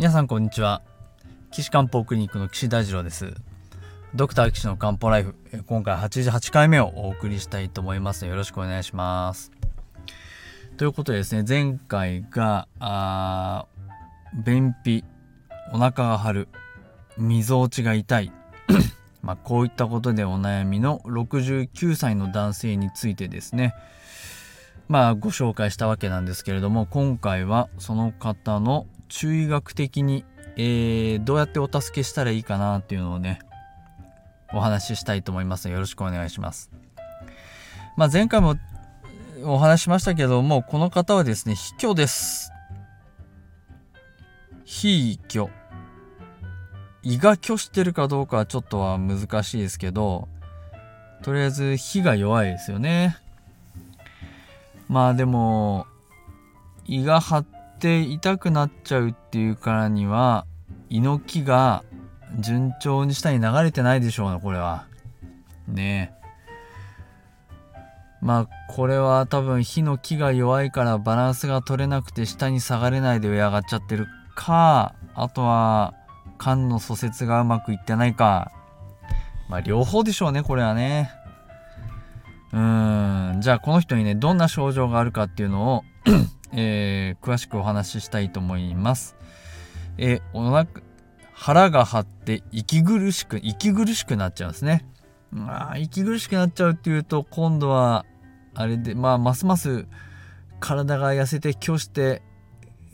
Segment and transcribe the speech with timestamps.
[0.00, 0.80] 皆さんこんにちは。
[1.50, 3.34] 岸漢方クリニックの岸大二郎です。
[4.14, 5.34] ドクター岸の漢方ライフ
[5.66, 8.24] 今回88回目をお送りしたいと思います。
[8.24, 9.52] よろしくお願いします。
[10.78, 13.66] ということでですね前回があ
[14.42, 15.04] 便秘
[15.70, 16.48] お腹が張る
[17.18, 18.32] みぞおちが痛い。
[19.20, 23.74] まあこういったことでお悩みの69歳の男性についてですね。
[24.88, 30.24] まあご紹介したわけなんですけれども今回はその方の中医学的に、
[30.56, 33.40] えー、どうやってお助けしたらいいかなっていうのをね
[34.54, 36.70] お話ししたいと思いますよろしくお願いします。
[37.96, 38.56] まあ、前回も
[39.44, 42.50] お話しましたけどもこの方はですね卑怯です。
[44.64, 45.50] 非虚
[47.02, 50.28] 胃が虚してるかどうかはちょっとは難しいですけど
[51.22, 53.16] とりあえず火が弱いですよね
[54.88, 55.86] まあでも
[56.86, 57.46] 胃が張っ
[57.80, 60.46] て痛くなっちゃうっていうからには
[60.90, 61.82] 猪木が
[62.38, 64.86] 順調に下に流れてないでしょうねこれは。
[65.66, 66.20] ねえ。
[68.20, 75.94] まあこれは多分火の木が弱いからバランスが取れなくて下に下がれないで上上がっちゃってるかあとは
[76.38, 78.52] 肝の疎設がうまくいってないか。
[79.48, 81.10] まあ両方でしょうねこれはね。
[82.52, 83.40] うーん。
[83.40, 85.84] じゃあこの人にねどんな症状があるかっていうのを
[86.52, 89.16] えー、詳しくお話ししたいと思います。
[89.98, 90.66] えー、お腹
[91.32, 94.84] 腹が張って息苦しく息苦しくなっちゃうんですね。
[95.30, 98.04] まあ息苦しくなっちゃうっていうと今度は
[98.54, 99.86] あれでまあますます
[100.58, 102.22] 体が痩せて虚して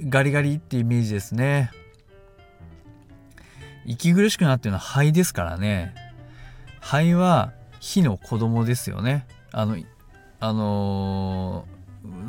[0.00, 1.70] ガリガリってイメージですね。
[3.84, 5.94] 息苦しくなってるのは肺ですからね。
[6.80, 9.26] 肺は火の子供ですよね。
[9.52, 9.76] あの
[10.38, 11.66] あの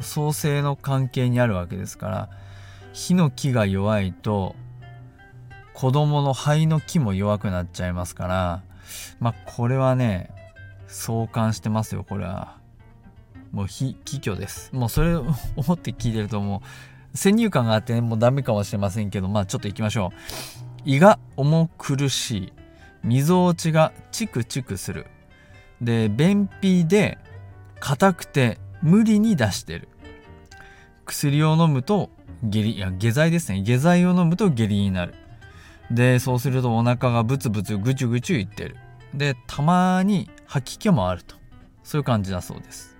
[0.01, 2.29] 創生の関係にあるわけですから
[2.93, 4.55] 火の木が弱いと
[5.73, 8.63] 子供の肺の木も弱くなっちゃいますから
[9.19, 10.31] まあこれはね
[10.87, 12.57] 相関してますよこれは。
[13.51, 14.71] もう非気虚です。
[14.73, 16.61] もうそれを 思って聞いてるとも
[17.13, 20.81] う先入観があってもうダメかもしれませんけどまあちょっと行きましょう。
[20.85, 22.53] 胃が重苦しい。
[23.03, 25.07] みぞおちがチクチクする。
[25.81, 27.17] で便秘で
[27.79, 29.89] 硬くて無理に出してる。
[31.05, 32.09] 薬を飲むと
[32.43, 33.61] 下痢いや下剤ですね。
[33.61, 35.13] 下剤を飲むと下痢になる。
[35.91, 38.77] でそうするとお腹がブツブツぐちゅぐちゅいってる。
[39.13, 41.35] でたまに吐き気もあると。
[41.83, 42.95] そういう感じだそうです。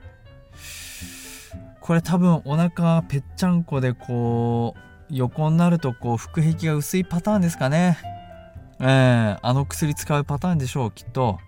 [1.79, 7.97] これ多分お腹ぺっちゃんこでこう横になるとこう腹壁が薄いパターンですかね。
[8.81, 11.39] えー、あの薬使うパターンでしょうきっと。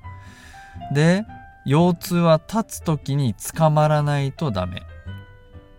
[0.93, 1.25] で
[1.65, 4.83] 腰痛は立つ時に捕まらないとダメ。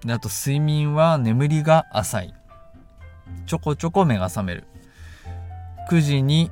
[0.04, 2.34] であと睡眠は眠りが浅い。
[3.46, 4.64] ちょこちょこ目が覚める。
[5.90, 6.50] 9時に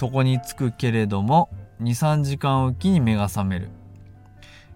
[0.00, 1.48] 床に着くけれども
[1.82, 3.70] 23時間おきに目が覚める。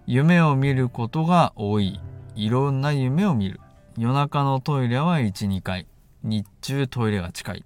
[0.07, 1.99] 夢を見ることが多い。
[2.35, 3.59] いろんな夢を見る。
[3.97, 5.87] 夜中のトイレは12回。
[6.23, 7.65] 日中トイレが近い。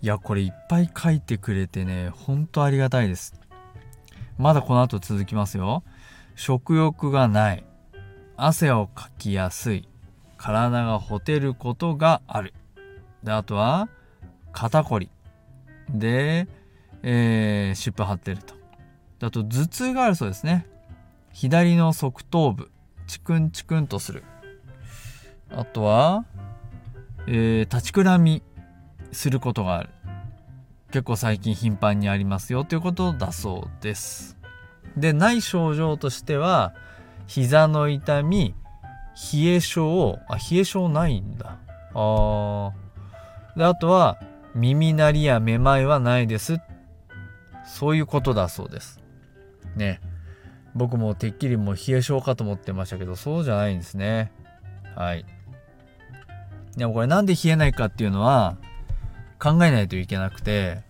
[0.00, 3.41] いやこれいっぱい書いてくれてねほんとありがたいです。
[4.38, 5.82] まだこの後続きますよ。
[6.34, 7.64] 食欲がない。
[8.36, 9.88] 汗をかきやすい。
[10.36, 12.54] 体がほてることがある。
[13.22, 13.88] で、あとは、
[14.52, 15.10] 肩こり。
[15.88, 16.48] で、
[17.02, 18.54] えー、湿布貼ってると。
[19.26, 20.66] あと、頭痛があるそうですね。
[21.32, 22.70] 左の側頭部。
[23.06, 24.24] チクンチクンとする。
[25.50, 26.24] あとは、
[27.26, 28.42] えー、立ちくらみ
[29.12, 29.90] することがある。
[30.92, 34.36] 結構最近頻繁にありますよということだそうです。
[34.96, 36.74] で、ない症状としては、
[37.26, 38.54] 膝の痛み、
[39.32, 41.56] 冷え症、あ、冷え症ないんだ。
[41.94, 42.72] あー。
[43.56, 44.18] で、あとは、
[44.54, 46.60] 耳鳴りやめまいはないです。
[47.64, 49.00] そういうことだそうです。
[49.76, 50.00] ね。
[50.74, 54.30] 僕もてっきりもう冷え症かと思ってましたけど、そうじゃないんですね。
[54.94, 55.24] はい。
[56.76, 58.58] でもこれなんで冷えないかっていうのは、
[59.42, 60.82] 考えないといけなくて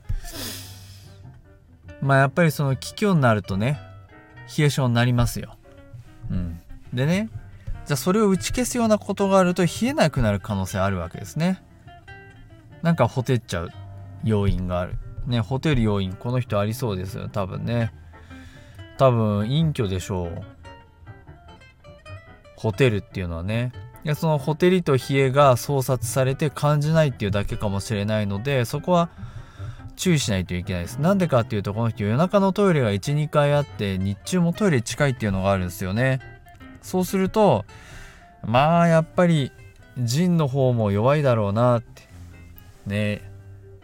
[2.02, 3.80] まあやっぱりその気虚になるとね
[4.58, 5.56] 冷え性になりますよ。
[6.30, 6.60] うん、
[6.92, 7.30] でね
[7.86, 11.62] じゃあそれを打ち消すようなことがあると冷えなくなる可能性あるわけですね。
[12.82, 13.70] なんかほてっちゃう
[14.24, 14.98] 要因がある。
[15.26, 17.92] ねほてる要因この人ありそうですよ多分ね。
[18.98, 20.42] 多分隠居でしょう。
[22.56, 23.72] ほてるっていうのはね
[24.04, 29.10] いやそのほてりと冷えが操作されて感じないっていうだけかもしれないのでそこは
[29.96, 30.98] 注意しないといけないです。
[30.98, 36.20] なんでかっていうとこの人夜中のトイレが1、2回あって日中もトイレ近いっていうのがあるんですよね。
[36.80, 37.64] そうすると
[38.44, 39.52] まあやっぱり
[39.98, 42.02] 腎の方も弱いだろうなって
[42.86, 43.22] ね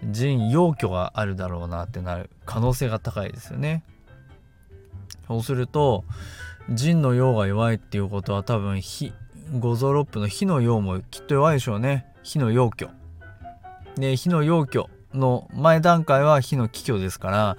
[0.04, 3.84] 腎陽虚があるだろうなってなる可能性が高いですよね
[5.26, 6.04] そうすると
[6.70, 9.12] 腎の陽が弱いっていうことは多分火
[9.52, 12.06] 五臓六腑の火の陽もきっと弱いでしょうね。
[12.22, 12.90] 火の陽虚
[13.96, 14.84] で火の陽虚
[15.14, 17.56] の前段階は火の気虚ですから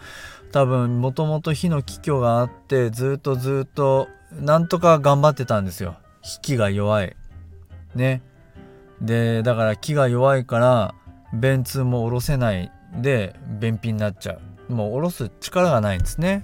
[0.51, 5.95] 多分もともと火の気虚があってずっとずっとなんとか頑張ってたんですよ。
[6.23, 7.15] 引きが弱い。
[7.95, 8.21] ね。
[9.01, 10.95] でだから気が弱いから
[11.33, 12.71] 便通も下ろせない。
[12.95, 14.39] で便秘になっちゃ
[14.69, 14.73] う。
[14.73, 16.43] もう下ろす力がないんですね。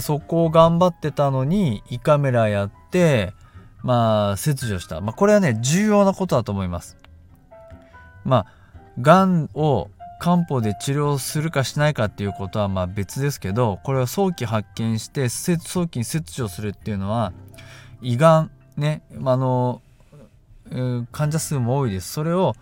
[0.00, 3.32] そこを頑張ってたのに胃カメラやって
[3.82, 6.96] まあ切除した、まあ、これはね重要なことだと思います。
[8.24, 8.46] まあ
[9.00, 9.90] がんを
[10.20, 17.32] 漢方で治療するかしないかっていうことはまあ別ですけどこれは早期発見して早期に切除するっていうのは
[18.02, 19.80] 胃がんねあの
[21.12, 22.12] 患者数も多いです。
[22.12, 22.54] それを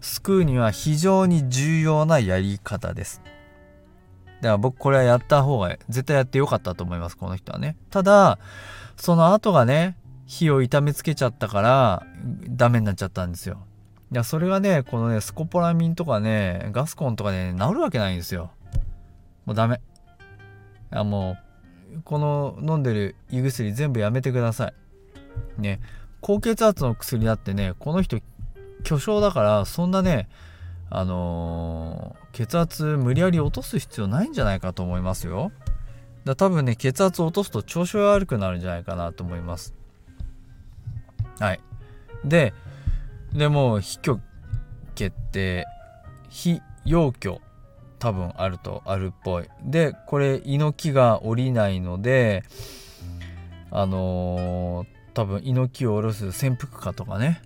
[0.00, 3.22] 救うには非常に重要なやり方です。
[4.40, 7.76] だから僕これはやった方が絶対やってよかったと思いますこの人はね。
[7.90, 8.38] ただ
[8.96, 12.06] その後がね火を痛めつけちゃったから
[12.48, 13.66] ダメになっちゃったんですよ。
[14.12, 18.50] いやそれがねこのねスコポラミンとかねガスコンとかね治るわけないんですよ。
[19.44, 19.80] もうダメ。
[20.92, 21.36] いやも
[21.92, 24.68] うこの飲んでる胃薬全部やめてくださ
[25.58, 25.60] い。
[25.60, 25.80] ね。
[26.20, 28.18] 高血圧の薬だってねこの人
[28.82, 30.28] 巨匠だからそんなね
[30.90, 35.52] あのー、血圧無理やり落とす必要ないんじゃないかと思いますよ。
[36.24, 39.74] だ多分ね血圧を落とすと調子が悪くなるんじゃないかなと思います。
[41.40, 41.60] はい。
[42.24, 42.54] で
[43.32, 44.20] でも非虚
[44.94, 45.66] 血って
[46.28, 47.40] 非陽虚
[47.98, 49.48] 多分あるとあるっぽい。
[49.62, 52.44] でこれ胃の気が下りないので
[53.70, 57.42] あのー、多分胃の気を下ろす潜伏下とかね。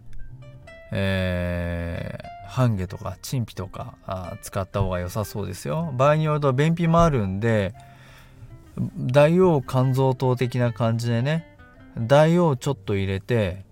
[0.91, 5.93] えー、半下とか陳皮とかあ使った方が良さそうですよ。
[5.97, 7.75] 場合によると便秘もあるんで
[8.97, 11.57] 大王肝臓糖的な感じでね。
[11.99, 13.65] 大王ちょっと入れて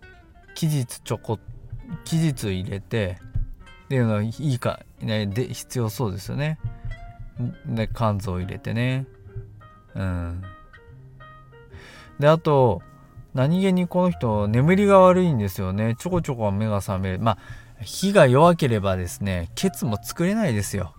[0.56, 1.38] 期日ちょこ
[2.04, 3.18] 期日入れて
[3.84, 6.58] っていうのはいいか、ね、で必要そうですよね。
[7.66, 9.06] で肝臓を入れてね。
[9.94, 10.42] うん。
[12.18, 12.82] であと
[13.34, 15.94] 何気にこの人眠りが悪いんですよね。
[15.98, 17.20] ちょこちょこ目が覚める。
[17.20, 17.38] まあ
[17.82, 20.94] 火が弱ければですねケツも作れないですよ。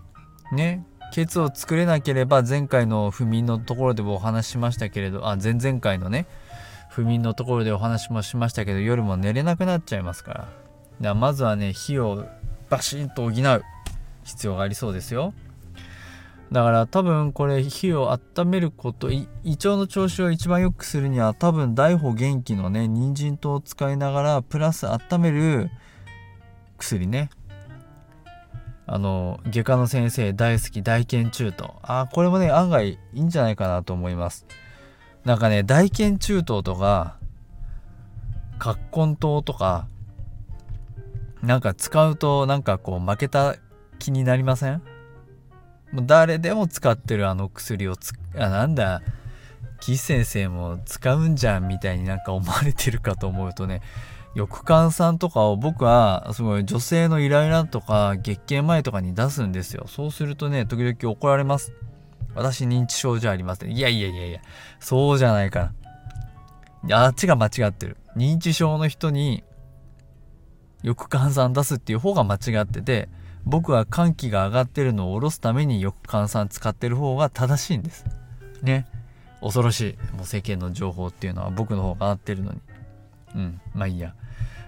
[0.52, 0.86] ね。
[1.12, 6.26] ケツを作れなければ前回の不眠のところでもお話ししましたけれどあ前々回のね
[6.98, 10.40] 不眠のところでお話もしましたけど夜も寝れなくなっちゃいますから。
[10.40, 10.50] だか
[11.00, 12.26] らまずはね火を
[12.70, 13.62] バシンと補う。
[14.24, 15.32] 必要がありそうですよ。
[16.50, 25.70] だから多分これ火を温めること胃腸の調子を一番良くするには多分大補元気のね人参糖を使いながらプラス温める
[26.78, 27.30] 薬ね。
[28.86, 34.48] あの外科の先生大好き大腱中等あこれもね案外いいんじゃないかなと思います。
[35.28, 37.18] なんかね大腱中等とか
[38.58, 39.86] 葛根糖とか
[41.42, 43.56] なんか使うとなんかこう負けた
[43.98, 44.82] 気になりません？
[45.92, 49.02] もう誰でも使ってるあの薬をつあなんだ
[49.80, 53.82] 岸先生も使うんじゃんみたいになんか思われてるかと思うとね
[54.34, 59.84] 翼患さんとかを僕はすごい女性のイライラとか月経前とかに出すんですよ。
[59.88, 61.74] そうするとね時々怒られます。
[62.38, 64.40] 私認知症じゃありませんいやいやいやいや
[64.80, 65.72] そうじゃないか
[66.86, 69.44] らあっちが間違ってる認知症の人に
[70.84, 73.08] 翼患さん出すっていう方が間違ってて
[73.48, 78.04] 僕は寒気が上がってるのを下ろすためによく換算使ってる方が正しいんです。
[78.62, 78.86] ね。
[79.40, 80.16] 恐ろしい。
[80.16, 82.60] もう世間の情報っていうのは僕の方が合ってるのに。
[83.34, 83.60] うん。
[83.74, 84.14] まあいいや。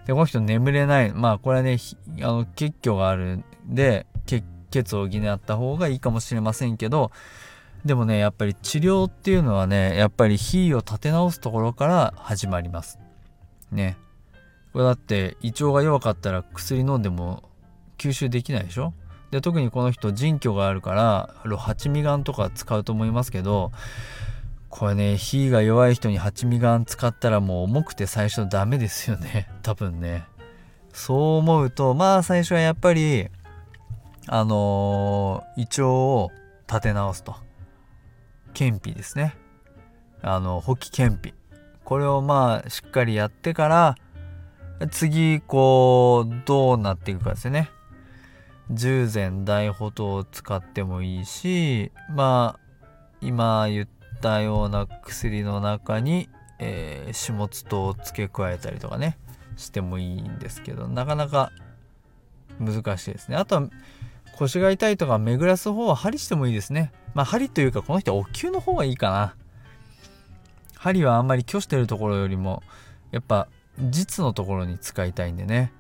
[0.06, 1.12] で、この人眠れない。
[1.12, 1.76] まあこれはね、
[2.22, 7.10] あの、血虚があるんで、血血を補った方がいいかもしれませんけど、
[7.84, 12.98] でもね、やっぱり治療っていうのはね、やっぱり火を立て直すところから始まります。
[13.72, 13.96] ね。
[14.72, 17.42] これだって胃腸が弱かったら薬飲んでも
[17.98, 18.92] 吸収できないでしょ？
[19.30, 23.70] で特にこの人腎虚があるから八味丸とか使うと思いますけど
[24.68, 30.24] これね火が弱い人に八味丸使ったらもう重くて最初ダメですよね 多分ね
[30.92, 33.28] そう思うとまあ最初はやっぱり
[34.26, 36.30] あのー、胃腸を
[36.68, 37.36] 立て直すと
[38.52, 39.36] 健脾ですね。
[40.22, 41.34] あの補気健脾
[41.84, 43.96] これをまあしっかりやってから
[44.90, 47.70] 次こうどうなっていくかですよね。
[48.70, 52.60] 従前大補糖を使ってもいいしまあ
[53.20, 53.88] 今言っ
[54.20, 56.28] たような薬の中に、
[56.58, 59.18] えー、始末糖を付け加えたりとかね
[59.56, 61.50] してもいいんですけどなかなか
[62.60, 63.36] 難しいですね。
[63.36, 63.68] あとは
[64.36, 66.92] 腰が痛いとか巡らす方は針してもいいですね。
[67.14, 69.34] まあ針というかこの人はお灸の方がいいかな。
[70.76, 72.62] 針はあんまり虚してるところよりも
[73.10, 73.48] やっぱ
[73.78, 75.72] 実のところに使いたいんでね。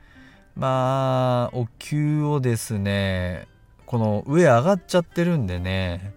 [0.56, 3.48] まあお灸をですね
[3.86, 6.12] この上上がっちゃってるんでね。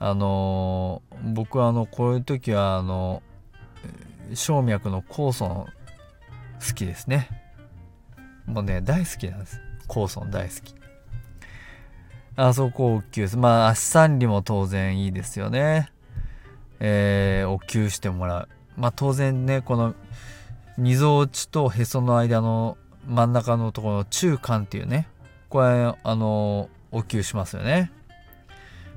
[0.00, 3.22] あの僕はあのこういう時はあの
[4.34, 5.68] 静脈の酵素の
[6.66, 7.28] 好きですね。
[8.46, 9.60] もうね大好きなんです。
[9.88, 10.74] 酵素の大好き。
[12.36, 13.36] あそこお灸です。
[13.36, 15.90] まあ足三里も当然いいですよね。
[16.80, 18.48] えー、お灸してもらう。
[18.76, 19.94] まあ当然ねこの
[20.76, 22.76] みぞおちとへその間の
[23.06, 25.06] 真ん中のところの中間っていうね。
[25.48, 27.92] これあのお灸しますよね。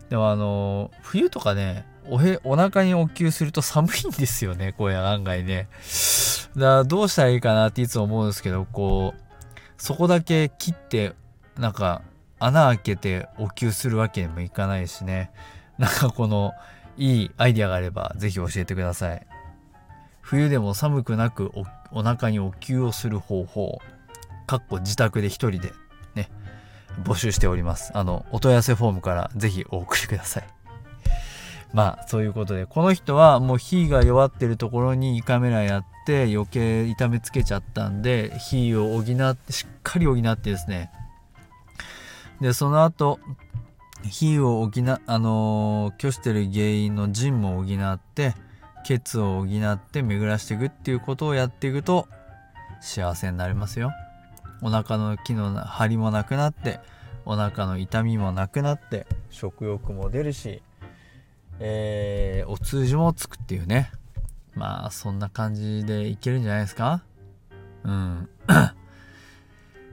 [0.09, 4.73] でもあの冬とかねおへお腹にお灸すると寒いんですよね。
[4.75, 5.67] これ案外ね。
[6.55, 9.21] だからどうしたらいいかなっていつも思うんですけどこう
[9.77, 11.13] そこだけ切って
[11.55, 12.01] なんか
[12.39, 15.31] 穴開けてお灸するわけにもいかないしね。
[15.77, 16.53] なんかこの
[16.97, 19.27] いいアイデアがあれば是非教えてください。
[20.21, 21.65] 冬でも寒くなくお
[21.99, 23.79] お腹にお灸をする方法
[24.45, 25.73] かっこ自宅で一人で
[26.15, 26.29] ね
[27.03, 27.91] 募集しております。
[27.93, 30.47] あのお問い合わせフォームから是非お送りください。
[31.73, 40.91] まあそういうことでこの人はもう火が弱ってるところに胃カメラやって余計痛めつけちゃったんで火を補ってしっかり補ってですね
[42.41, 43.19] でその後
[44.03, 44.71] 火を補
[45.07, 48.35] あのー、虚してる原因の腎も補って
[48.85, 52.07] 血を補って巡らしていくっていうことをやっていくと
[52.79, 53.91] 幸せになりますよ。
[54.61, 56.79] お腹の木の張りもなくなって
[57.25, 60.61] お腹の痛みもなくなって食欲も出るし
[61.59, 63.91] えー、お通じもつくっていうね。
[64.53, 67.03] まあそんな感じでいけるんじゃないですか？
[67.83, 68.29] うん。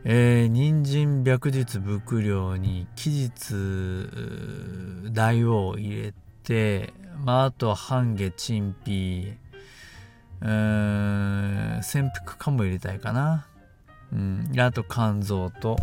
[0.07, 4.11] えー、人参白日伏量に期日
[5.11, 6.93] 大王を入れて
[7.25, 9.33] まああと半夏陳皮
[10.43, 13.47] うーん潜伏かも入れたいかな。
[14.13, 15.79] うんあと肝臓と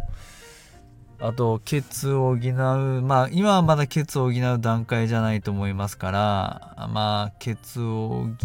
[1.20, 8.38] あと血を補うまあ今はまだ血を補う段階じゃないと思いますからまあ血を補う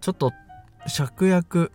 [0.00, 0.32] ちょっと
[0.86, 1.72] 芍薬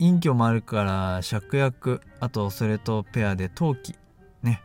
[0.00, 3.94] 陰虚もあるから芍薬あとそれとペアで陶器
[4.42, 4.62] ね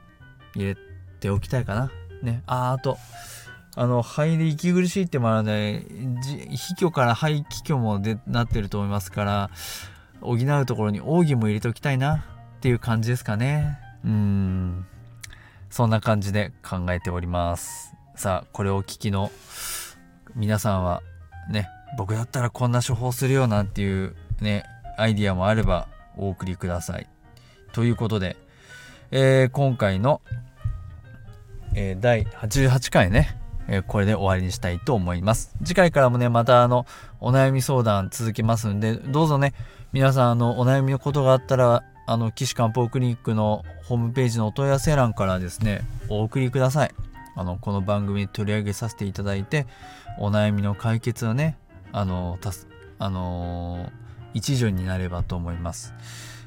[0.56, 0.78] 入れ
[1.20, 1.92] ておきたいかな。
[2.24, 2.98] ねああと
[3.76, 5.86] あの肺で息苦しいってもあるので
[6.50, 9.50] 秘虚から肺気虚もでなってると思いますから
[10.22, 12.26] 補うところに奥義も入れておきたいな
[12.58, 13.78] っていう感じですかね。
[14.06, 14.86] うん。
[15.70, 17.94] そんな感じで考えております。
[18.16, 19.30] さあこれをお聞きの
[20.36, 21.04] 皆さんは
[21.50, 24.64] ね僕だったらこんな処方するよなんていうね
[24.98, 25.88] アイディアもあれば
[26.18, 27.08] お送りください。
[27.74, 28.38] ということで、
[29.12, 30.22] えー、今回の、
[31.74, 33.38] えー、第88回ね、
[33.68, 35.56] えー、これで終わりにしたいと思います。
[35.64, 36.86] 次回からもね、またあの、
[37.20, 39.54] お悩み相談続きますんで、どうぞね、
[39.92, 46.92] 皆さんあの、お悩みのことがあったら、あの、岸漢方クリニックのホームページのお問い合わせ欄からですね、お送りください。
[47.36, 49.68] あの、この番組に取り上げさせていただいて、
[50.20, 51.58] お悩みの解決をね、
[51.92, 52.68] あの、たす、
[53.00, 54.05] あのー
[54.36, 55.96] 一助になればと思います。